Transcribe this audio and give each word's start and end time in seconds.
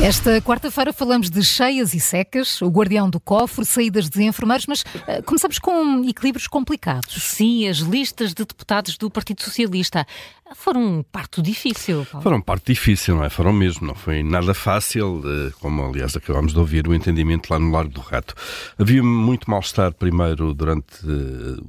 Esta 0.00 0.40
quarta-feira 0.40 0.92
falamos 0.92 1.28
de 1.28 1.42
cheias 1.42 1.92
e 1.94 2.00
secas, 2.00 2.60
o 2.62 2.68
guardião 2.68 3.08
do 3.10 3.20
cofre, 3.20 3.64
saídas 3.64 4.08
de 4.08 4.22
enfermeiros, 4.22 4.66
mas 4.66 4.80
uh, 4.80 5.22
começamos 5.24 5.58
com 5.58 6.04
equilíbrios 6.08 6.46
complicados. 6.46 7.22
Sim, 7.22 7.68
as 7.68 7.78
listas 7.78 8.30
de 8.30 8.44
deputados 8.44 8.96
do 8.96 9.10
Partido 9.10 9.42
Socialista 9.42 10.06
foram 10.54 10.98
um 10.98 11.02
parto 11.02 11.40
difícil. 11.40 12.06
Paulo. 12.06 12.22
Foram 12.22 12.36
um 12.38 12.40
parto 12.40 12.66
difícil, 12.66 13.16
não 13.16 13.24
é? 13.24 13.30
Foram 13.30 13.52
mesmo, 13.52 13.86
não 13.86 13.94
foi 13.94 14.22
nada 14.22 14.52
fácil, 14.52 15.22
como 15.60 15.82
aliás 15.82 16.14
acabámos 16.14 16.52
de 16.52 16.58
ouvir 16.58 16.86
o 16.86 16.94
entendimento 16.94 17.50
lá 17.50 17.58
no 17.58 17.70
Largo 17.70 17.92
do 17.92 18.00
Rato. 18.00 18.34
Havia 18.78 19.02
muito 19.02 19.50
mal-estar 19.50 19.94
primeiro 19.94 20.52
durante 20.52 21.06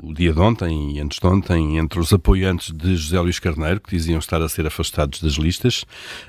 o 0.02 0.14
dia 0.14 0.34
de 0.34 0.40
ontem 0.40 0.98
e 0.98 1.00
antes 1.00 1.20
de 1.20 1.26
ontem 1.26 1.78
entre 1.78 1.98
os 1.98 2.12
apoiantes 2.12 2.74
de 2.74 2.98
José 2.98 3.20
Luís 3.22 3.40
Carneiro, 3.40 3.80
que 3.80 3.96
diziam 3.96 4.20
estar 4.20 4.42
a 4.42 4.50
ser 4.50 4.68
afastados 4.68 5.22
das 5.22 5.34
listas 5.34 5.86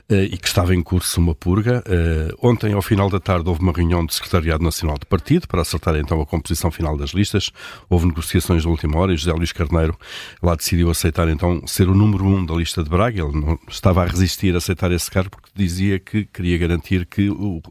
e 0.09 0.37
que 0.37 0.47
estava 0.47 0.75
em 0.75 0.83
curso 0.83 1.21
uma 1.21 1.35
purga. 1.35 1.83
Ontem, 2.41 2.73
ao 2.73 2.83
final 2.83 3.11
da 3.11 3.21
tarde, 3.21 3.49
houve 3.49 3.61
uma 3.61 3.73
reunião 3.73 4.05
do 4.05 4.13
Secretariado 4.13 4.63
Nacional 4.63 4.97
do 4.99 5.07
Partido 5.07 5.47
para 5.47 5.61
acertar 5.61 5.97
então 5.97 6.21
a 6.21 6.27
composição 6.27 6.71
final 6.71 6.97
das 6.97 7.11
listas. 7.11 7.51
Houve 7.89 8.07
negociações 8.07 8.63
de 8.63 8.69
última 8.69 8.99
hora 8.99 9.13
e 9.13 9.17
José 9.17 9.33
Luís 9.33 9.53
Carneiro 9.53 9.97
lá 10.43 10.55
decidiu 10.55 10.91
aceitar 10.91 11.29
então 11.29 11.67
ser 11.67 11.89
o 11.89 11.95
número 11.95 12.25
um 12.25 12.45
da 12.45 12.55
lista 12.55 12.83
de 12.83 12.89
Braga. 12.89 13.23
Ele 13.23 13.41
não 13.41 13.59
estava 13.69 14.03
a 14.03 14.07
resistir 14.07 14.55
a 14.55 14.59
aceitar 14.59 14.91
esse 14.93 15.11
cargo 15.11 15.31
porque 15.31 15.51
dizia 15.55 15.99
que 15.99 16.25
queria 16.25 16.59
garantir 16.59 17.07
que 17.07 17.29
o, 17.31 17.63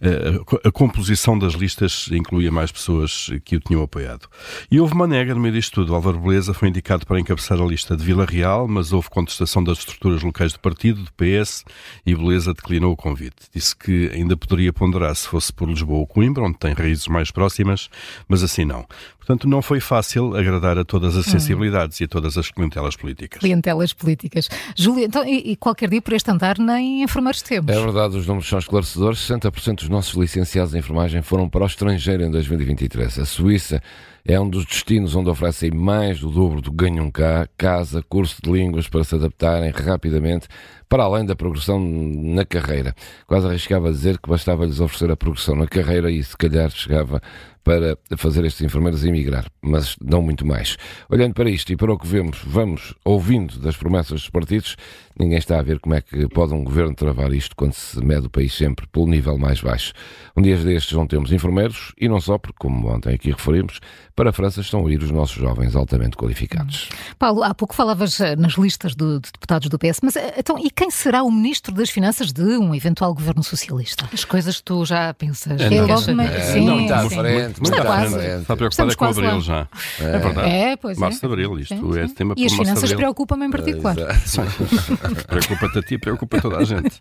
a, 0.00 0.68
a, 0.68 0.72
composição 0.72 1.38
das 1.38 1.54
listas 1.54 2.08
incluía 2.12 2.50
mais 2.50 2.72
pessoas 2.72 3.30
que 3.44 3.56
o 3.56 3.60
tinham 3.60 3.82
apoiado. 3.82 4.28
E 4.70 4.80
houve 4.80 4.94
uma 4.94 5.06
nega 5.06 5.34
no 5.34 5.40
meio 5.40 5.54
disto 5.54 5.74
tudo. 5.74 5.94
Álvaro 5.94 6.18
Beleza 6.18 6.52
foi 6.52 6.68
indicado 6.68 7.06
para 7.06 7.20
encabeçar 7.20 7.60
a 7.60 7.64
lista 7.64 7.96
de 7.96 8.04
Vila 8.04 8.24
Real, 8.24 8.66
mas 8.66 8.92
houve 8.92 9.08
contestação 9.08 9.62
das 9.62 9.78
estruturas 9.78 10.22
locais 10.22 10.52
do 10.52 10.60
partido, 10.60 11.02
do 11.02 11.12
PS, 11.12 11.64
e 12.04 12.14
Beleza 12.14 12.52
declinou 12.52 12.92
o 12.92 12.96
convite. 12.96 13.36
Disse 13.60 13.76
que 13.76 14.10
ainda 14.14 14.38
poderia 14.38 14.72
ponderar 14.72 15.14
se 15.14 15.28
fosse 15.28 15.52
por 15.52 15.68
Lisboa 15.68 15.98
ou 15.98 16.06
Coimbra, 16.06 16.42
onde 16.42 16.56
tem 16.56 16.72
raízes 16.72 17.06
mais 17.08 17.30
próximas, 17.30 17.90
mas 18.26 18.42
assim 18.42 18.64
não. 18.64 18.86
Portanto, 19.18 19.46
não 19.46 19.60
foi 19.60 19.80
fácil 19.80 20.34
agradar 20.34 20.78
a 20.78 20.84
todas 20.84 21.14
as 21.14 21.26
sensibilidades 21.26 22.00
hum. 22.00 22.02
e 22.02 22.04
a 22.06 22.08
todas 22.08 22.38
as 22.38 22.50
clientelas 22.50 22.96
políticas. 22.96 23.38
Clientelas 23.38 23.92
políticas. 23.92 24.48
Júlia, 24.74 25.04
então, 25.04 25.22
e, 25.26 25.52
e, 25.52 25.56
qualquer 25.56 25.90
dia 25.90 26.00
por 26.00 26.14
este 26.14 26.30
andar 26.30 26.58
nem 26.58 27.02
enfermeiros 27.02 27.42
temos. 27.42 27.70
É 27.70 27.78
verdade, 27.78 28.16
os 28.16 28.26
números 28.26 28.48
são 28.48 28.58
esclarecedores. 28.58 29.18
60% 29.18 29.74
dos 29.74 29.88
nossos 29.90 30.14
licenciados 30.14 30.74
em 30.74 30.78
enfermagem 30.78 31.20
foram 31.20 31.50
para 31.50 31.64
o 31.64 31.66
estrangeiro 31.66 32.22
em 32.22 32.30
2023. 32.30 33.18
A 33.18 33.26
Suíça 33.26 33.82
é 34.24 34.38
um 34.40 34.48
dos 34.48 34.64
destinos 34.64 35.14
onde 35.14 35.30
oferecem 35.30 35.70
mais 35.70 36.20
do 36.20 36.30
dobro 36.30 36.60
do 36.60 36.72
ganham 36.72 37.10
cá, 37.10 37.48
casa, 37.56 38.02
curso 38.08 38.40
de 38.42 38.50
línguas 38.50 38.88
para 38.88 39.04
se 39.04 39.14
adaptarem 39.14 39.70
rapidamente, 39.70 40.48
para 40.88 41.04
além 41.04 41.24
da 41.24 41.36
progressão 41.36 41.78
na 41.80 42.44
carreira. 42.44 42.94
Quase 43.26 43.46
arriscava 43.50 43.88
a 43.88 43.92
dizer 43.92 44.18
que 44.18 44.28
bastava-lhes 44.28 44.80
oferecer 44.80 45.10
a 45.10 45.16
progressão 45.16 45.54
na 45.54 45.66
carreira 45.66 46.10
e 46.10 46.22
se 46.22 46.36
calhar 46.36 46.70
chegava 46.70 47.20
para 47.62 47.96
fazer 48.16 48.44
estes 48.44 48.62
enfermeiros 48.62 49.04
emigrar, 49.04 49.46
mas 49.60 49.96
não 50.02 50.22
muito 50.22 50.46
mais. 50.46 50.76
Olhando 51.08 51.34
para 51.34 51.50
isto 51.50 51.72
e 51.72 51.76
para 51.76 51.92
o 51.92 51.98
que 51.98 52.06
vemos, 52.06 52.40
vamos 52.44 52.94
ouvindo 53.04 53.58
das 53.58 53.76
promessas 53.76 54.22
dos 54.22 54.30
partidos, 54.30 54.76
ninguém 55.18 55.38
está 55.38 55.58
a 55.58 55.62
ver 55.62 55.78
como 55.78 55.94
é 55.94 56.00
que 56.00 56.28
pode 56.28 56.54
um 56.54 56.64
governo 56.64 56.94
travar 56.94 57.32
isto 57.32 57.54
quando 57.54 57.74
se 57.74 58.02
mede 58.02 58.26
o 58.26 58.30
país 58.30 58.54
sempre 58.54 58.86
pelo 58.88 59.06
nível 59.06 59.36
mais 59.36 59.60
baixo. 59.60 59.92
Um 60.36 60.42
dia 60.42 60.56
destes 60.56 60.92
não 60.92 61.06
temos 61.06 61.32
enfermeiros 61.32 61.92
e 62.00 62.08
não 62.08 62.20
só, 62.20 62.38
porque, 62.38 62.56
como 62.58 62.88
ontem 62.88 63.14
aqui 63.14 63.30
referimos, 63.30 63.80
para 64.16 64.30
a 64.30 64.32
França 64.32 64.60
estão 64.60 64.86
a 64.86 64.92
ir 64.92 65.02
os 65.02 65.10
nossos 65.10 65.36
jovens 65.36 65.76
altamente 65.76 66.16
qualificados. 66.16 66.88
Paulo, 67.18 67.42
há 67.42 67.54
pouco 67.54 67.74
falavas 67.74 68.20
eh, 68.20 68.36
nas 68.36 68.54
listas 68.54 68.94
de, 68.94 69.18
de 69.18 69.32
deputados 69.32 69.68
do 69.68 69.78
PS, 69.78 70.00
mas 70.02 70.16
eh, 70.16 70.34
então, 70.38 70.58
e 70.58 70.70
quem 70.70 70.90
será 70.90 71.22
o 71.22 71.30
ministro 71.30 71.74
das 71.74 71.90
Finanças 71.90 72.32
de 72.32 72.42
um 72.42 72.74
eventual 72.74 73.14
governo 73.14 73.42
socialista? 73.42 74.08
As 74.12 74.24
coisas 74.24 74.58
que 74.58 74.64
tu 74.64 74.84
já 74.84 75.12
pensas. 75.14 75.60
É, 75.60 75.82
logo, 75.82 75.98
sim, 76.00 76.66
não 76.66 76.80
está 76.80 77.00
à 77.00 77.49
frente, 77.54 77.70
está 77.70 77.84
quase. 77.84 78.16
Está 78.18 78.56
preocupado 78.56 78.96
com 78.96 79.04
abril 79.04 79.40
já. 79.40 79.68
É, 79.98 80.04
é 80.04 80.18
verdade. 80.18 80.50
É, 80.50 80.76
pois 80.76 80.96
é. 80.96 81.00
Março 81.00 81.20
de 81.20 81.26
abril, 81.26 81.58
isto 81.58 81.74
sim, 81.74 81.92
sim. 81.92 81.98
é 81.98 82.08
tema 82.08 82.34
E 82.36 82.46
as 82.46 82.52
finanças 82.52 82.92
preocupam-me 82.92 83.46
em 83.46 83.50
particular. 83.50 83.96
Preocupa-te 85.26 85.78
a 85.78 85.82
ti, 85.82 85.98
preocupa 85.98 86.40
toda 86.40 86.58
a 86.58 86.64
gente. 86.64 86.98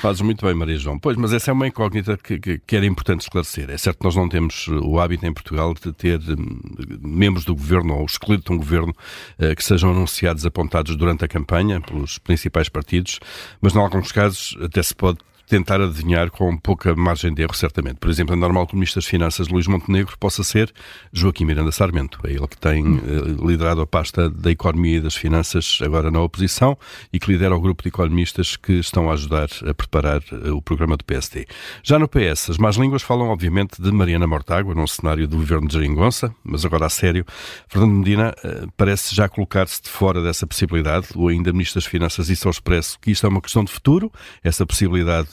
Fazes 0.00 0.22
muito 0.22 0.44
bem, 0.44 0.54
Maria 0.54 0.76
João. 0.76 0.98
Pois, 0.98 1.16
mas 1.16 1.32
essa 1.32 1.50
é 1.50 1.54
uma 1.54 1.66
incógnita 1.66 2.16
que, 2.16 2.38
que, 2.38 2.58
que, 2.58 2.76
era 2.76 2.86
importante 2.86 3.22
esclarecer. 3.22 3.70
É 3.70 3.78
certo 3.78 3.98
que 3.98 4.04
nós 4.04 4.16
não 4.16 4.28
temos 4.28 4.68
o 4.68 4.98
hábito 5.00 5.26
em 5.26 5.32
Portugal 5.32 5.74
de 5.74 5.92
ter 5.92 6.20
hum, 6.20 6.60
membros 7.00 7.44
do 7.44 7.54
governo 7.54 7.94
ou 7.94 8.02
o 8.02 8.06
esqueleto 8.06 8.44
de 8.44 8.52
um 8.52 8.58
governo 8.58 8.92
uh, 9.38 9.54
que 9.54 9.64
sejam 9.64 9.90
anunciados, 9.90 10.44
apontados 10.46 10.96
durante 10.96 11.24
a 11.24 11.28
campanha 11.28 11.80
pelos 11.80 12.18
principais 12.18 12.68
partidos, 12.68 13.20
mas, 13.60 13.74
em 13.74 13.78
alguns 13.78 14.12
casos, 14.12 14.56
até 14.62 14.82
se 14.82 14.94
pode 14.94 15.18
tentar 15.48 15.80
adivinhar 15.80 16.30
com 16.30 16.56
pouca 16.56 16.94
margem 16.94 17.32
de 17.32 17.42
erro, 17.42 17.54
certamente. 17.54 17.96
Por 17.96 18.08
exemplo, 18.08 18.34
é 18.34 18.36
normal 18.36 18.66
que 18.66 18.74
o 18.74 18.76
Ministro 18.76 19.00
das 19.00 19.08
Finanças, 19.08 19.48
Luís 19.48 19.66
Montenegro, 19.66 20.16
possa 20.18 20.42
ser 20.42 20.72
Joaquim 21.12 21.44
Miranda 21.44 21.72
Sarmento. 21.72 22.18
É 22.24 22.30
ele 22.30 22.46
que 22.46 22.56
tem 22.56 22.84
uh, 22.84 23.46
liderado 23.46 23.80
a 23.80 23.86
pasta 23.86 24.30
da 24.30 24.50
Economia 24.50 24.98
e 24.98 25.00
das 25.00 25.14
Finanças 25.14 25.78
agora 25.82 26.10
na 26.10 26.20
oposição 26.20 26.76
e 27.12 27.18
que 27.18 27.30
lidera 27.30 27.54
o 27.54 27.60
grupo 27.60 27.82
de 27.82 27.88
economistas 27.88 28.56
que 28.56 28.74
estão 28.74 29.10
a 29.10 29.14
ajudar 29.14 29.48
a 29.68 29.74
preparar 29.74 30.22
uh, 30.32 30.56
o 30.56 30.62
programa 30.62 30.96
do 30.96 31.04
PSD. 31.04 31.46
Já 31.82 31.98
no 31.98 32.08
PS, 32.08 32.50
as 32.50 32.58
más 32.58 32.76
línguas 32.76 33.02
falam, 33.02 33.28
obviamente, 33.28 33.80
de 33.80 33.92
Mariana 33.92 34.26
Mortágua, 34.26 34.74
num 34.74 34.86
cenário 34.86 35.28
do 35.28 35.36
governo 35.36 35.66
de 35.66 35.74
Jeringonça, 35.74 36.34
mas 36.42 36.64
agora 36.64 36.86
a 36.86 36.90
sério, 36.90 37.24
Fernando 37.68 37.92
Medina 37.92 38.34
uh, 38.44 38.72
parece 38.76 39.14
já 39.14 39.28
colocar-se 39.28 39.82
de 39.82 39.88
fora 39.88 40.22
dessa 40.22 40.46
possibilidade, 40.46 41.08
ou 41.14 41.28
ainda 41.28 41.52
Ministro 41.52 41.80
das 41.80 41.86
Finanças 41.86 42.26
disse 42.26 42.46
ao 42.46 42.50
Expresso 42.50 42.98
que 43.00 43.10
isto 43.10 43.26
é 43.26 43.28
uma 43.28 43.40
questão 43.40 43.64
de 43.64 43.70
futuro, 43.70 44.10
essa 44.42 44.64
possibilidade 44.64 45.28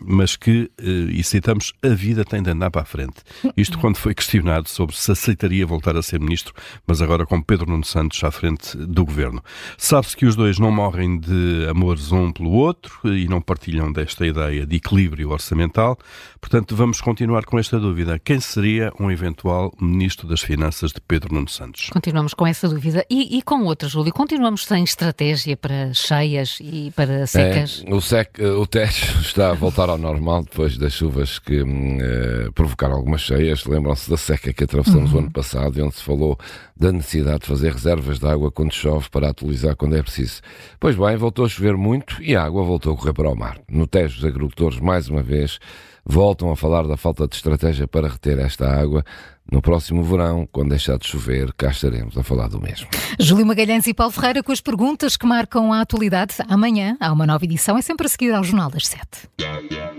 mas 0.00 0.36
que, 0.36 0.70
eh, 0.78 0.88
e 1.10 1.22
citamos, 1.22 1.72
a 1.82 1.88
vida 1.88 2.24
tem 2.24 2.42
de 2.42 2.50
andar 2.50 2.70
para 2.70 2.82
a 2.82 2.84
frente. 2.84 3.16
Isto 3.56 3.78
quando 3.78 3.96
foi 3.96 4.14
questionado 4.14 4.68
sobre 4.68 4.96
se 4.96 5.10
aceitaria 5.10 5.66
voltar 5.66 5.96
a 5.96 6.02
ser 6.02 6.20
ministro, 6.20 6.54
mas 6.86 7.02
agora 7.02 7.26
com 7.26 7.40
Pedro 7.42 7.70
Nuno 7.70 7.84
Santos 7.84 8.22
à 8.24 8.30
frente 8.30 8.76
do 8.76 9.04
governo. 9.04 9.42
Sabe-se 9.76 10.16
que 10.16 10.26
os 10.26 10.36
dois 10.36 10.58
não 10.58 10.70
morrem 10.70 11.18
de 11.18 11.66
amores 11.68 12.12
um 12.12 12.32
pelo 12.32 12.50
outro 12.50 12.90
e 13.04 13.28
não 13.28 13.40
partilham 13.40 13.92
desta 13.92 14.26
ideia 14.26 14.66
de 14.66 14.76
equilíbrio 14.76 15.30
orçamental, 15.30 15.98
portanto 16.40 16.74
vamos 16.76 17.00
continuar 17.00 17.44
com 17.44 17.58
esta 17.58 17.78
dúvida. 17.78 18.18
Quem 18.18 18.40
seria 18.40 18.92
um 18.98 19.10
eventual 19.10 19.72
ministro 19.80 20.26
das 20.26 20.40
Finanças 20.40 20.92
de 20.92 21.00
Pedro 21.00 21.34
Nuno 21.34 21.48
Santos? 21.48 21.90
Continuamos 21.90 22.34
com 22.34 22.46
essa 22.46 22.68
dúvida. 22.68 23.04
E, 23.10 23.38
e 23.38 23.42
com 23.42 23.64
outra, 23.64 23.88
Júlio? 23.88 24.12
Continuamos 24.12 24.64
sem 24.64 24.84
estratégia 24.84 25.56
para 25.56 25.92
cheias 25.94 26.58
e 26.60 26.92
para 26.94 27.26
secas? 27.26 27.84
É, 27.86 27.94
o, 27.94 28.00
sec, 28.00 28.38
o 28.38 28.66
TES 28.66 29.07
está 29.20 29.50
a 29.50 29.54
voltar 29.54 29.88
ao 29.88 29.98
normal 29.98 30.42
depois 30.42 30.76
das 30.76 30.92
chuvas 30.92 31.38
que 31.38 31.62
uh, 31.62 32.52
provocaram 32.54 32.94
algumas 32.94 33.20
cheias. 33.20 33.64
Lembram-se 33.64 34.10
da 34.10 34.16
seca 34.16 34.52
que 34.52 34.64
atravessamos 34.64 35.10
uhum. 35.10 35.16
o 35.16 35.20
ano 35.20 35.30
passado 35.30 35.78
e 35.78 35.82
onde 35.82 35.94
se 35.94 36.02
falou 36.02 36.38
da 36.76 36.92
necessidade 36.92 37.40
de 37.40 37.46
fazer 37.46 37.72
reservas 37.72 38.18
de 38.18 38.26
água 38.26 38.50
quando 38.50 38.72
chove 38.72 39.08
para 39.10 39.30
atualizar 39.30 39.76
quando 39.76 39.96
é 39.96 40.02
preciso. 40.02 40.40
Pois 40.78 40.96
bem, 40.96 41.16
voltou 41.16 41.44
a 41.44 41.48
chover 41.48 41.76
muito 41.76 42.22
e 42.22 42.36
a 42.36 42.42
água 42.42 42.62
voltou 42.62 42.94
a 42.94 42.96
correr 42.96 43.12
para 43.12 43.30
o 43.30 43.36
mar. 43.36 43.58
No 43.68 43.86
Tejo, 43.86 44.18
os 44.18 44.24
agricultores, 44.24 44.80
mais 44.80 45.08
uma 45.08 45.22
vez, 45.22 45.58
voltam 46.04 46.50
a 46.50 46.56
falar 46.56 46.86
da 46.86 46.96
falta 46.96 47.26
de 47.26 47.36
estratégia 47.36 47.86
para 47.86 48.08
reter 48.08 48.38
esta 48.38 48.68
água. 48.68 49.04
No 49.50 49.62
próximo 49.62 50.02
verão, 50.02 50.46
quando 50.52 50.70
deixar 50.70 50.98
de 50.98 51.06
chover, 51.06 51.54
cá 51.54 51.70
estaremos 51.70 52.18
a 52.18 52.22
falar 52.22 52.48
do 52.48 52.60
mesmo. 52.60 52.86
Júlio 53.18 53.46
Magalhães 53.46 53.86
e 53.86 53.94
Paulo 53.94 54.12
Ferreira 54.12 54.42
com 54.42 54.52
as 54.52 54.60
perguntas 54.60 55.16
que 55.16 55.26
marcam 55.26 55.72
a 55.72 55.80
atualidade. 55.80 56.34
Amanhã 56.48 56.98
há 57.00 57.10
uma 57.10 57.26
nova 57.26 57.44
edição, 57.46 57.78
é 57.78 57.82
sempre 57.82 58.06
a 58.06 58.10
seguir 58.10 58.34
ao 58.34 58.44
Jornal 58.44 58.68
das 58.68 58.86
Sete. 58.86 59.26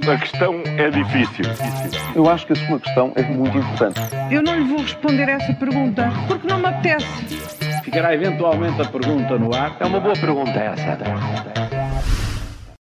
A 0.08 0.18
questão 0.18 0.62
é 0.66 0.90
difícil. 0.92 1.46
Eu 2.16 2.30
acho 2.30 2.46
que 2.46 2.54
a 2.54 2.68
sua 2.68 2.80
questão 2.80 3.12
é 3.16 3.24
muito 3.24 3.57
importante. 3.57 4.00
Eu 4.31 4.44
não 4.44 4.56
lhe 4.56 4.66
vou 4.66 4.81
responder 4.81 5.28
essa 5.28 5.54
pergunta 5.54 6.12
porque 6.28 6.48
não 6.48 6.60
me 6.60 6.68
apetece. 6.68 7.07
Ficará 7.84 8.13
eventualmente 8.13 8.80
a 8.81 8.86
pergunta 8.86 9.38
no 9.38 9.54
ar. 9.54 9.75
É 9.80 9.86
uma 9.86 10.00
boa 10.00 10.16
pergunta 10.16 10.52
essa. 10.52 11.58